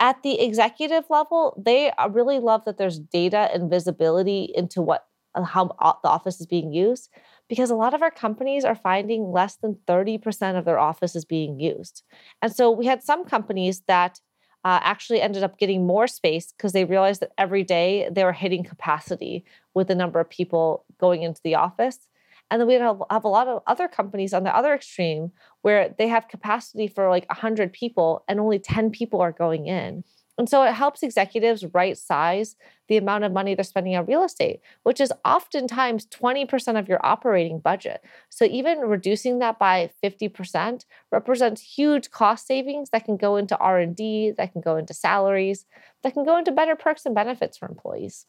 at 0.00 0.22
the 0.22 0.40
executive 0.40 1.04
level, 1.10 1.60
they 1.64 1.90
uh, 1.92 2.08
really 2.08 2.38
love 2.38 2.64
that 2.64 2.78
there's 2.78 2.98
data 2.98 3.50
and 3.52 3.70
visibility 3.70 4.50
into 4.54 4.82
what 4.82 5.06
uh, 5.34 5.42
how 5.42 5.64
the 6.02 6.08
office 6.08 6.40
is 6.40 6.46
being 6.46 6.72
used 6.72 7.10
because 7.48 7.70
a 7.70 7.74
lot 7.74 7.94
of 7.94 8.02
our 8.02 8.10
companies 8.10 8.64
are 8.64 8.74
finding 8.74 9.30
less 9.30 9.56
than 9.56 9.76
30% 9.86 10.58
of 10.58 10.64
their 10.64 10.78
office 10.78 11.14
is 11.14 11.24
being 11.24 11.60
used. 11.60 12.02
And 12.42 12.54
so 12.54 12.70
we 12.70 12.86
had 12.86 13.02
some 13.02 13.24
companies 13.24 13.82
that 13.86 14.20
uh, 14.64 14.80
actually 14.82 15.20
ended 15.20 15.44
up 15.44 15.58
getting 15.58 15.86
more 15.86 16.08
space 16.08 16.52
because 16.52 16.72
they 16.72 16.84
realized 16.84 17.20
that 17.20 17.32
every 17.38 17.62
day 17.62 18.08
they 18.10 18.24
were 18.24 18.32
hitting 18.32 18.64
capacity 18.64 19.44
with 19.76 19.88
the 19.88 19.94
number 19.94 20.18
of 20.18 20.30
people 20.30 20.86
going 20.98 21.22
into 21.22 21.40
the 21.44 21.54
office. 21.54 22.08
And 22.50 22.60
then 22.60 22.66
we 22.66 22.74
have, 22.74 23.02
have 23.10 23.24
a 23.24 23.28
lot 23.28 23.46
of 23.46 23.62
other 23.66 23.88
companies 23.88 24.32
on 24.32 24.42
the 24.42 24.56
other 24.56 24.72
extreme 24.72 25.32
where 25.60 25.94
they 25.98 26.08
have 26.08 26.28
capacity 26.28 26.88
for 26.88 27.10
like 27.10 27.28
100 27.28 27.72
people 27.72 28.24
and 28.26 28.40
only 28.40 28.58
10 28.58 28.90
people 28.90 29.20
are 29.20 29.32
going 29.32 29.66
in. 29.66 30.02
And 30.38 30.48
so 30.48 30.62
it 30.62 30.72
helps 30.72 31.02
executives 31.02 31.64
right 31.74 31.96
size 31.96 32.56
the 32.88 32.96
amount 32.96 33.24
of 33.24 33.32
money 33.32 33.54
they're 33.54 33.64
spending 33.64 33.96
on 33.96 34.06
real 34.06 34.24
estate, 34.24 34.60
which 34.82 35.00
is 35.00 35.12
oftentimes 35.24 36.06
20% 36.06 36.78
of 36.78 36.88
your 36.88 37.04
operating 37.04 37.58
budget. 37.58 38.02
So 38.30 38.44
even 38.46 38.80
reducing 38.80 39.40
that 39.40 39.58
by 39.58 39.90
50% 40.02 40.84
represents 41.12 41.62
huge 41.62 42.10
cost 42.10 42.46
savings 42.46 42.90
that 42.90 43.04
can 43.04 43.16
go 43.16 43.36
into 43.36 43.56
R&D, 43.58 44.32
that 44.38 44.52
can 44.52 44.62
go 44.62 44.76
into 44.76 44.94
salaries, 44.94 45.66
that 46.02 46.14
can 46.14 46.24
go 46.24 46.38
into 46.38 46.52
better 46.52 46.76
perks 46.76 47.04
and 47.04 47.14
benefits 47.14 47.58
for 47.58 47.68
employees. 47.68 48.26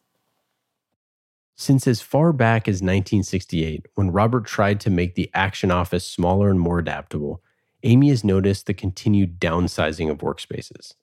Since 1.59 1.87
as 1.87 2.01
far 2.01 2.33
back 2.33 2.67
as 2.67 2.83
1968, 2.83 3.87
when 3.95 4.11
Robert 4.11 4.45
tried 4.45 4.79
to 4.81 4.91
make 4.91 5.15
the 5.15 5.31
action 5.33 5.71
office 5.71 6.05
smaller 6.05 6.51
and 6.51 6.59
more 6.59 6.77
adaptable, 6.77 7.41
Amy 7.81 8.09
has 8.09 8.23
noticed 8.23 8.67
the 8.67 8.75
continued 8.75 9.39
downsizing 9.39 10.11
of 10.11 10.19
workspaces. 10.19 10.93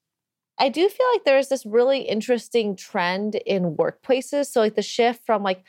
I 0.56 0.68
do 0.68 0.88
feel 0.88 1.06
like 1.12 1.25
there's 1.25 1.49
this 1.49 1.66
really 1.66 2.02
interesting 2.02 2.76
trend 2.76 3.34
in 3.34 3.76
workplaces. 3.76 4.46
So, 4.46 4.61
like 4.61 4.76
the 4.76 4.82
shift 4.82 5.26
from 5.26 5.42
like 5.42 5.64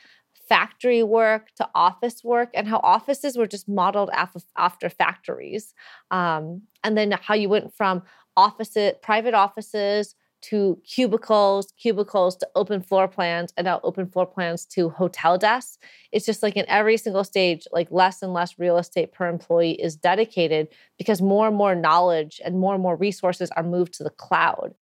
factory 0.48 1.02
work 1.02 1.48
to 1.56 1.68
office 1.74 2.22
work, 2.22 2.50
and 2.54 2.68
how 2.68 2.78
offices 2.84 3.36
were 3.36 3.48
just 3.48 3.68
modeled 3.68 4.10
after 4.56 4.88
factories. 4.88 5.74
Um, 6.12 6.62
and 6.84 6.96
then 6.96 7.10
how 7.10 7.34
you 7.34 7.48
went 7.48 7.74
from 7.74 8.04
office, 8.36 8.76
private 9.02 9.34
offices 9.34 10.14
to 10.46 10.80
cubicles, 10.84 11.72
cubicles 11.76 12.36
to 12.36 12.48
open 12.54 12.80
floor 12.80 13.08
plans, 13.08 13.52
and 13.56 13.64
now 13.64 13.80
open 13.82 14.06
floor 14.06 14.26
plans 14.26 14.64
to 14.64 14.88
hotel 14.90 15.36
desks. 15.36 15.78
It's 16.12 16.24
just 16.24 16.42
like 16.42 16.56
in 16.56 16.64
every 16.68 16.96
single 16.98 17.24
stage, 17.24 17.66
like 17.72 17.88
less 17.90 18.22
and 18.22 18.32
less 18.32 18.56
real 18.56 18.78
estate 18.78 19.12
per 19.12 19.28
employee 19.28 19.72
is 19.72 19.96
dedicated 19.96 20.68
because 20.98 21.20
more 21.20 21.48
and 21.48 21.56
more 21.56 21.74
knowledge 21.74 22.40
and 22.44 22.60
more 22.60 22.74
and 22.74 22.82
more 22.82 22.94
resources 22.94 23.50
are 23.56 23.64
moved 23.64 23.94
to 23.94 24.04
the 24.04 24.10
cloud. 24.10 24.74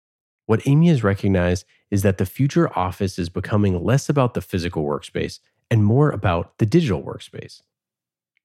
What 0.47 0.67
Amy 0.67 0.89
has 0.89 1.03
recognized 1.03 1.65
is 1.91 2.03
that 2.03 2.19
the 2.19 2.27
future 2.27 2.71
office 2.79 3.19
is 3.19 3.31
becoming 3.31 3.83
less 3.83 4.11
about 4.11 4.35
the 4.35 4.43
physical 4.43 4.85
workspace 4.85 5.41
and 5.71 5.83
more 5.83 6.11
about 6.11 6.59
the 6.59 6.67
digital 6.67 7.03
workspace. 7.03 7.63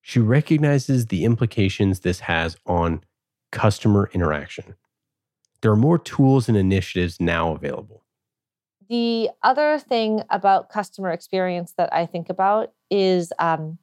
She 0.02 0.20
recognizes 0.20 1.08
the 1.08 1.26
implications 1.26 2.00
this 2.00 2.22
has 2.22 2.56
on 2.66 3.04
customer 3.52 4.10
interaction 4.14 4.76
there 5.62 5.72
are 5.72 5.78
more 5.78 5.98
tools 5.98 6.48
and 6.48 6.58
initiatives 6.58 7.20
now 7.20 7.54
available. 7.54 8.04
The 8.90 9.30
other 9.44 9.78
thing 9.78 10.24
about 10.30 10.70
customer 10.70 11.12
experience 11.12 11.74
that 11.78 11.94
I 11.94 12.06
think 12.06 12.30
about 12.30 12.72
is 12.90 13.32
um, 13.38 13.78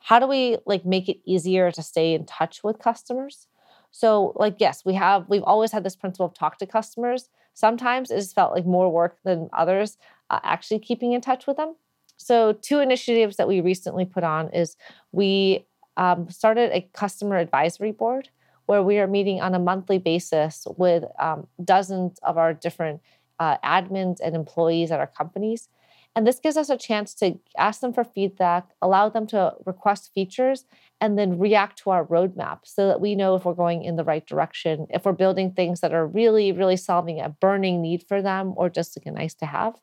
how 0.00 0.18
do 0.18 0.26
we 0.26 0.56
like 0.66 0.84
make 0.84 1.08
it 1.08 1.18
easier 1.24 1.70
to 1.70 1.82
stay 1.82 2.14
in 2.14 2.26
touch 2.26 2.64
with 2.64 2.78
customers? 2.78 3.46
So, 3.90 4.32
like, 4.36 4.56
yes, 4.58 4.84
we 4.84 4.94
have 4.94 5.28
we've 5.28 5.42
always 5.42 5.72
had 5.72 5.84
this 5.84 5.96
principle 5.96 6.26
of 6.26 6.34
talk 6.34 6.58
to 6.58 6.66
customers. 6.66 7.28
Sometimes 7.54 8.10
it 8.10 8.16
has 8.16 8.32
felt 8.32 8.52
like 8.52 8.66
more 8.66 8.90
work 8.90 9.18
than 9.24 9.48
others 9.52 9.96
uh, 10.30 10.40
actually 10.42 10.80
keeping 10.80 11.12
in 11.12 11.20
touch 11.20 11.46
with 11.46 11.56
them. 11.56 11.74
So, 12.16 12.52
two 12.52 12.80
initiatives 12.80 13.36
that 13.36 13.48
we 13.48 13.60
recently 13.60 14.04
put 14.04 14.24
on 14.24 14.50
is 14.52 14.76
we 15.12 15.66
um, 15.96 16.28
started 16.30 16.70
a 16.72 16.88
customer 16.92 17.36
advisory 17.36 17.92
board 17.92 18.28
where 18.68 18.82
we 18.82 18.98
are 18.98 19.06
meeting 19.06 19.40
on 19.40 19.54
a 19.54 19.58
monthly 19.58 19.96
basis 19.96 20.66
with 20.76 21.02
um, 21.18 21.46
dozens 21.64 22.18
of 22.22 22.36
our 22.36 22.52
different 22.52 23.00
uh, 23.40 23.56
admins 23.64 24.18
and 24.22 24.36
employees 24.36 24.90
at 24.90 25.00
our 25.00 25.06
companies. 25.06 25.70
And 26.14 26.26
this 26.26 26.38
gives 26.38 26.58
us 26.58 26.68
a 26.68 26.76
chance 26.76 27.14
to 27.14 27.38
ask 27.56 27.80
them 27.80 27.94
for 27.94 28.04
feedback, 28.04 28.68
allow 28.82 29.08
them 29.08 29.26
to 29.28 29.54
request 29.64 30.10
features, 30.12 30.66
and 31.00 31.18
then 31.18 31.38
react 31.38 31.78
to 31.78 31.90
our 31.90 32.04
roadmap 32.04 32.58
so 32.64 32.88
that 32.88 33.00
we 33.00 33.14
know 33.14 33.36
if 33.36 33.46
we're 33.46 33.54
going 33.54 33.84
in 33.84 33.96
the 33.96 34.04
right 34.04 34.26
direction, 34.26 34.86
if 34.90 35.06
we're 35.06 35.12
building 35.12 35.52
things 35.52 35.80
that 35.80 35.94
are 35.94 36.06
really, 36.06 36.52
really 36.52 36.76
solving 36.76 37.20
a 37.20 37.30
burning 37.30 37.80
need 37.80 38.04
for 38.06 38.20
them 38.20 38.52
or 38.56 38.68
just 38.68 38.98
like 38.98 39.06
a 39.06 39.10
nice 39.10 39.34
to 39.34 39.46
have. 39.46 39.76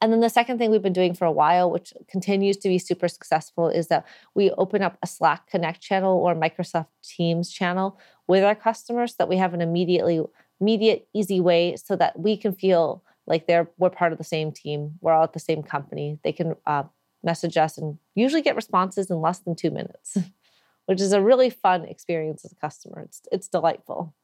And 0.00 0.12
then 0.12 0.20
the 0.20 0.28
second 0.28 0.58
thing 0.58 0.70
we've 0.70 0.82
been 0.82 0.92
doing 0.92 1.14
for 1.14 1.24
a 1.24 1.32
while, 1.32 1.70
which 1.70 1.92
continues 2.08 2.56
to 2.58 2.68
be 2.68 2.78
super 2.78 3.08
successful, 3.08 3.68
is 3.68 3.88
that 3.88 4.06
we 4.34 4.50
open 4.52 4.82
up 4.82 4.98
a 5.02 5.06
Slack 5.06 5.48
Connect 5.48 5.80
channel 5.80 6.18
or 6.18 6.34
Microsoft 6.34 6.88
Teams 7.02 7.50
channel 7.50 7.98
with 8.26 8.44
our 8.44 8.54
customers 8.54 9.12
so 9.12 9.16
that 9.18 9.28
we 9.28 9.36
have 9.36 9.54
an 9.54 9.60
immediately 9.60 10.20
immediate, 10.60 11.08
easy 11.14 11.40
way 11.40 11.76
so 11.76 11.96
that 11.96 12.18
we 12.18 12.36
can 12.36 12.52
feel 12.52 13.02
like 13.26 13.46
they're 13.46 13.70
we're 13.78 13.90
part 13.90 14.12
of 14.12 14.18
the 14.18 14.24
same 14.24 14.52
team. 14.52 14.98
We're 15.00 15.12
all 15.12 15.24
at 15.24 15.32
the 15.32 15.38
same 15.38 15.62
company. 15.62 16.18
They 16.22 16.32
can 16.32 16.56
uh, 16.66 16.84
message 17.22 17.56
us 17.56 17.78
and 17.78 17.98
usually 18.14 18.42
get 18.42 18.56
responses 18.56 19.10
in 19.10 19.20
less 19.20 19.38
than 19.38 19.54
two 19.54 19.70
minutes, 19.70 20.16
which 20.86 21.00
is 21.00 21.12
a 21.12 21.22
really 21.22 21.50
fun 21.50 21.84
experience 21.84 22.44
as 22.44 22.52
a 22.52 22.56
customer. 22.56 23.00
It's 23.00 23.22
it's 23.32 23.48
delightful. 23.48 24.14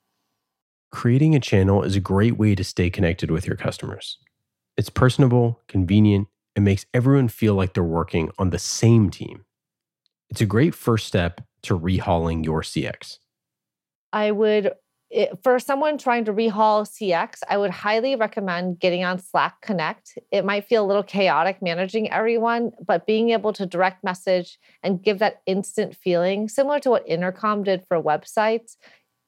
Creating 0.90 1.34
a 1.34 1.40
channel 1.40 1.82
is 1.82 1.96
a 1.96 2.00
great 2.00 2.38
way 2.38 2.54
to 2.54 2.64
stay 2.64 2.90
connected 2.90 3.30
with 3.30 3.46
your 3.46 3.56
customers. 3.56 4.18
It's 4.76 4.90
personable, 4.90 5.62
convenient, 5.68 6.28
and 6.54 6.64
makes 6.64 6.87
everyone 6.92 7.28
feel 7.28 7.54
like 7.54 7.75
they're 7.75 7.83
working 7.83 8.30
on 8.38 8.50
the 8.50 8.59
same 8.59 9.11
team. 9.11 9.45
It's 10.28 10.40
a 10.40 10.47
great 10.47 10.75
first 10.75 11.06
step 11.06 11.40
to 11.62 11.78
rehauling 11.78 12.45
your 12.45 12.62
CX. 12.62 13.18
I 14.12 14.30
would, 14.30 14.73
for 15.42 15.59
someone 15.59 15.99
trying 15.99 16.25
to 16.26 16.33
rehaul 16.33 16.87
CX, 16.87 17.38
I 17.49 17.56
would 17.59 17.71
highly 17.71 18.16
recommend 18.16 18.80
getting 18.80 19.04
on 19.04 19.18
Slack 19.18 19.61
Connect. 19.62 20.18
It 20.30 20.45
might 20.45 20.66
feel 20.66 20.85
a 20.85 20.87
little 20.87 21.02
chaotic 21.02 21.62
managing 21.62 22.11
everyone, 22.11 22.73
but 22.85 23.06
being 23.06 23.30
able 23.30 23.52
to 23.54 23.66
direct 23.66 24.04
message 24.04 24.59
and 24.83 25.02
give 25.02 25.18
that 25.21 25.42
instant 25.47 25.97
feeling, 25.97 26.49
similar 26.49 26.80
to 26.80 26.90
what 26.90 27.09
Intercom 27.09 27.62
did 27.62 27.85
for 27.87 28.02
websites, 28.02 28.76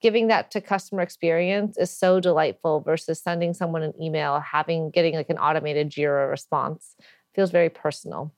giving 0.01 0.29
that 0.29 0.51
to 0.53 0.61
customer 0.61 1.03
experience 1.03 1.77
is 1.77 1.91
so 1.91 2.21
delightful 2.21 2.81
versus 2.81 3.21
sending 3.21 3.55
someone 3.55 3.83
an 3.83 3.95
email, 4.01 4.41
having 4.41 4.91
getting 4.91 5.15
like 5.15 5.31
an 5.31 5.39
automated 5.39 5.91
Jira 5.91 6.31
response 6.31 6.95
feels 7.35 7.51
very 7.51 7.69
personal. 7.69 8.33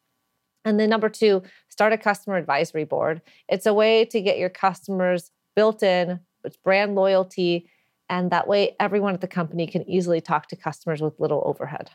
And 0.65 0.79
then 0.79 0.91
number 0.91 1.09
two, 1.09 1.43
start 1.69 1.93
a 1.93 1.99
customer 1.99 2.37
advisory 2.37 2.85
board. 2.85 3.23
It's 3.49 3.67
a 3.67 3.75
way 3.75 4.05
to 4.07 4.21
get 4.21 4.39
your 4.39 4.51
customers 4.51 5.31
built 5.57 5.83
in, 5.83 6.21
it's 6.45 6.57
brand 6.57 6.95
loyalty, 6.95 7.71
and 8.09 8.31
that 8.31 8.49
way 8.49 8.77
everyone 8.79 9.15
at 9.15 9.21
the 9.21 9.29
company 9.29 9.67
can 9.67 9.89
easily 9.89 10.21
talk 10.21 10.49
to 10.49 10.57
customers 10.57 11.01
with 11.01 11.19
little 11.19 11.43
overhead. 11.47 11.91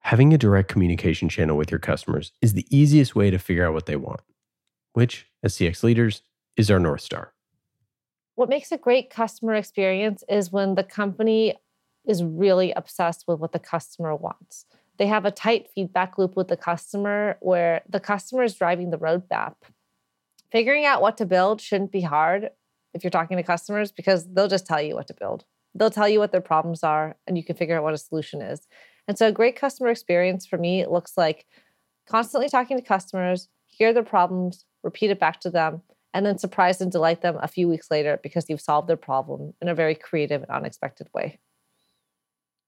Having 0.00 0.34
a 0.34 0.38
direct 0.38 0.68
communication 0.68 1.28
channel 1.28 1.56
with 1.56 1.70
your 1.70 1.78
customers 1.78 2.32
is 2.42 2.52
the 2.52 2.66
easiest 2.70 3.14
way 3.14 3.30
to 3.30 3.38
figure 3.38 3.66
out 3.66 3.72
what 3.72 3.86
they 3.86 3.96
want, 3.96 4.20
which, 4.92 5.26
as 5.42 5.54
CX 5.54 5.82
leaders, 5.82 6.22
is 6.56 6.70
our 6.70 6.78
North 6.78 7.00
Star. 7.00 7.33
What 8.34 8.48
makes 8.48 8.72
a 8.72 8.78
great 8.78 9.10
customer 9.10 9.54
experience 9.54 10.24
is 10.28 10.50
when 10.50 10.74
the 10.74 10.82
company 10.82 11.54
is 12.06 12.24
really 12.24 12.72
obsessed 12.72 13.24
with 13.28 13.38
what 13.38 13.52
the 13.52 13.58
customer 13.58 14.14
wants. 14.14 14.66
They 14.98 15.06
have 15.06 15.24
a 15.24 15.30
tight 15.30 15.68
feedback 15.74 16.18
loop 16.18 16.36
with 16.36 16.48
the 16.48 16.56
customer 16.56 17.36
where 17.40 17.82
the 17.88 18.00
customer 18.00 18.42
is 18.42 18.54
driving 18.54 18.90
the 18.90 18.98
roadmap. 18.98 19.54
Figuring 20.50 20.84
out 20.84 21.00
what 21.00 21.16
to 21.18 21.26
build 21.26 21.60
shouldn't 21.60 21.92
be 21.92 22.02
hard 22.02 22.50
if 22.92 23.02
you're 23.02 23.10
talking 23.10 23.36
to 23.36 23.42
customers 23.42 23.90
because 23.90 24.26
they'll 24.32 24.48
just 24.48 24.66
tell 24.66 24.80
you 24.80 24.94
what 24.94 25.08
to 25.08 25.14
build. 25.14 25.44
They'll 25.74 25.90
tell 25.90 26.08
you 26.08 26.20
what 26.20 26.30
their 26.30 26.40
problems 26.40 26.84
are 26.84 27.16
and 27.26 27.36
you 27.36 27.42
can 27.42 27.56
figure 27.56 27.76
out 27.76 27.82
what 27.82 27.94
a 27.94 27.98
solution 27.98 28.40
is. 28.40 28.68
And 29.08 29.18
so 29.18 29.28
a 29.28 29.32
great 29.32 29.56
customer 29.56 29.90
experience 29.90 30.46
for 30.46 30.58
me 30.58 30.86
looks 30.86 31.16
like 31.16 31.46
constantly 32.08 32.48
talking 32.48 32.76
to 32.76 32.82
customers, 32.82 33.48
hear 33.66 33.92
their 33.92 34.04
problems, 34.04 34.64
repeat 34.82 35.10
it 35.10 35.18
back 35.18 35.40
to 35.40 35.50
them, 35.50 35.82
and 36.14 36.24
then 36.24 36.38
surprise 36.38 36.80
and 36.80 36.92
delight 36.92 37.20
them 37.20 37.36
a 37.42 37.48
few 37.48 37.68
weeks 37.68 37.90
later 37.90 38.20
because 38.22 38.48
you've 38.48 38.60
solved 38.60 38.88
their 38.88 38.96
problem 38.96 39.52
in 39.60 39.68
a 39.68 39.74
very 39.74 39.96
creative 39.96 40.42
and 40.42 40.50
unexpected 40.50 41.08
way. 41.12 41.40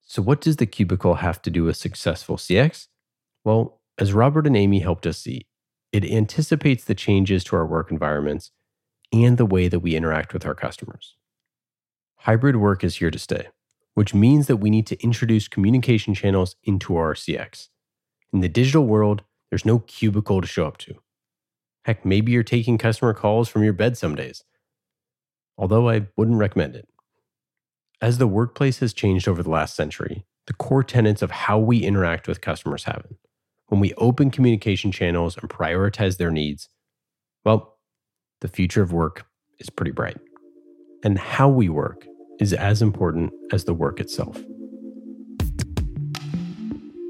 So, 0.01 0.21
what 0.21 0.41
does 0.41 0.57
the 0.57 0.65
cubicle 0.65 1.15
have 1.15 1.41
to 1.43 1.49
do 1.49 1.63
with 1.63 1.77
successful 1.77 2.35
CX? 2.35 2.87
Well, 3.43 3.81
as 3.97 4.13
Robert 4.13 4.45
and 4.45 4.55
Amy 4.55 4.79
helped 4.79 5.07
us 5.07 5.17
see, 5.17 5.47
it 5.91 6.05
anticipates 6.05 6.83
the 6.83 6.95
changes 6.95 7.43
to 7.45 7.55
our 7.55 7.65
work 7.65 7.89
environments 7.89 8.51
and 9.13 9.37
the 9.37 9.45
way 9.45 9.69
that 9.69 9.79
we 9.79 9.95
interact 9.95 10.33
with 10.33 10.45
our 10.45 10.53
customers. 10.53 11.15
Hybrid 12.17 12.57
work 12.57 12.83
is 12.83 12.97
here 12.97 13.11
to 13.11 13.19
stay, 13.19 13.47
which 13.93 14.13
means 14.13 14.47
that 14.47 14.57
we 14.57 14.69
need 14.69 14.85
to 14.87 15.01
introduce 15.01 15.47
communication 15.47 16.13
channels 16.13 16.55
into 16.63 16.97
our 16.97 17.13
CX. 17.13 17.69
In 18.33 18.41
the 18.41 18.49
digital 18.49 18.85
world, 18.85 19.23
there's 19.49 19.65
no 19.65 19.79
cubicle 19.79 20.41
to 20.41 20.47
show 20.47 20.67
up 20.67 20.77
to. 20.79 20.95
Heck, 21.87 22.03
maybe 22.03 22.33
you're 22.33 22.43
taking 22.43 22.77
customer 22.77 23.13
calls 23.13 23.47
from 23.47 23.63
your 23.63 23.71
bed 23.71 23.97
some 23.97 24.13
days, 24.13 24.43
although 25.57 25.89
I 25.89 26.07
wouldn't 26.17 26.37
recommend 26.37 26.75
it. 26.75 26.85
As 28.01 28.17
the 28.17 28.27
workplace 28.27 28.79
has 28.79 28.91
changed 28.91 29.25
over 29.25 29.41
the 29.41 29.49
last 29.49 29.73
century, 29.73 30.25
the 30.47 30.53
core 30.53 30.83
tenets 30.83 31.21
of 31.21 31.31
how 31.31 31.57
we 31.57 31.85
interact 31.85 32.27
with 32.27 32.41
customers 32.41 32.83
haven't. 32.83 33.15
When 33.67 33.79
we 33.79 33.93
open 33.93 34.31
communication 34.31 34.91
channels 34.91 35.37
and 35.37 35.49
prioritize 35.49 36.17
their 36.17 36.29
needs, 36.29 36.67
well, 37.45 37.77
the 38.41 38.49
future 38.49 38.81
of 38.81 38.91
work 38.91 39.25
is 39.57 39.69
pretty 39.69 39.91
bright. 39.91 40.17
And 41.05 41.17
how 41.17 41.47
we 41.47 41.69
work 41.69 42.05
is 42.41 42.51
as 42.51 42.81
important 42.81 43.31
as 43.53 43.63
the 43.63 43.73
work 43.73 44.01
itself. 44.01 44.35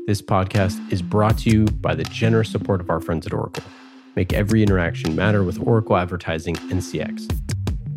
This 0.06 0.22
podcast 0.22 0.94
is 0.94 1.02
brought 1.02 1.40
to 1.40 1.50
you 1.50 1.66
by 1.66 1.96
the 1.96 2.04
generous 2.04 2.52
support 2.52 2.80
of 2.80 2.92
our 2.92 3.02
friends 3.02 3.26
at 3.26 3.34
Oracle. 3.34 3.64
Make 4.18 4.34
every 4.34 4.64
interaction 4.64 5.16
matter 5.16 5.44
with 5.44 5.62
Oracle 5.62 5.96
Advertising 5.96 6.58
and 6.72 6.82
CX. 6.82 7.30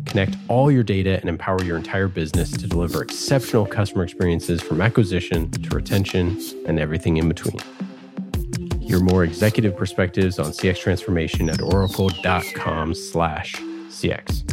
Connect 0.05 0.35
all 0.49 0.71
your 0.71 0.83
data 0.83 1.19
and 1.19 1.27
empower 1.27 1.63
your 1.63 1.77
entire 1.77 2.07
business 2.07 2.51
to 2.51 2.67
deliver 2.67 3.01
exceptional 3.01 3.65
customer 3.65 4.03
experiences 4.03 4.61
from 4.61 4.81
acquisition 4.81 5.49
to 5.49 5.75
retention 5.75 6.39
and 6.67 6.79
everything 6.79 7.17
in 7.17 7.27
between. 7.27 7.57
Hear 8.79 8.99
more 8.99 9.23
executive 9.23 9.75
perspectives 9.75 10.37
on 10.37 10.51
CX 10.51 10.77
transformation 10.81 11.49
at 11.49 11.59
oracle.com 11.59 12.93
slash 12.93 13.55
CX. 13.55 14.45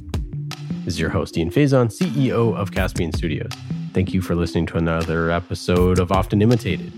This 0.87 0.95
is 0.95 1.01
your 1.01 1.11
host, 1.11 1.37
Ian 1.37 1.51
Faison, 1.51 1.95
CEO 1.95 2.57
of 2.57 2.73
Caspian 2.73 3.13
Studios. 3.13 3.53
Thank 3.93 4.15
you 4.15 4.23
for 4.23 4.35
listening 4.35 4.65
to 4.69 4.79
another 4.79 5.31
episode 5.31 5.99
of 5.99 6.13
Often 6.13 6.41
Imitated. 6.41 6.91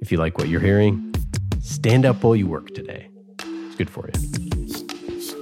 If 0.00 0.12
you 0.12 0.18
like 0.18 0.38
what 0.38 0.46
you're 0.46 0.60
hearing, 0.60 1.12
stand 1.60 2.06
up 2.06 2.22
while 2.22 2.36
you 2.36 2.46
work 2.46 2.72
today. 2.72 3.08
Good 3.76 3.90
for 3.90 4.06
you. 4.06 4.12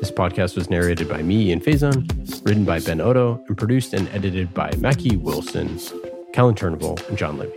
This 0.01 0.11
podcast 0.11 0.57
was 0.57 0.69
narrated 0.69 1.09
by 1.09 1.23
me, 1.23 1.51
Ian 1.51 1.61
Faison, 1.61 2.05
written 2.45 2.65
by 2.65 2.81
Ben 2.81 3.01
Odo, 3.01 3.43
and 3.49 3.57
produced 3.57 3.95
and 3.95 4.09
edited 4.09 4.53
by 4.53 4.73
Mackie 4.79 5.17
Wilson, 5.17 5.79
Kellen 6.33 6.55
Turnbull, 6.55 6.99
and 7.09 7.17
John 7.17 7.39
Libby. 7.39 7.55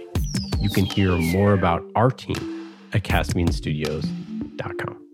You 0.59 0.69
can 0.69 0.85
hear 0.85 1.11
more 1.17 1.53
about 1.53 1.83
our 1.95 2.11
team 2.11 2.71
at 2.93 3.03
CaspianStudios.com. 3.03 5.06